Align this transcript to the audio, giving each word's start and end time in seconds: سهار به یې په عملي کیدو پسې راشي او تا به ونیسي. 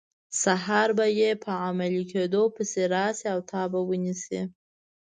سهار 0.41 0.89
به 0.97 1.07
یې 1.19 1.31
په 1.43 1.51
عملي 1.67 2.03
کیدو 2.11 2.43
پسې 2.55 2.81
راشي 2.93 3.25
او 3.33 3.39
تا 3.49 3.61
به 3.71 3.79
ونیسي. 3.89 4.41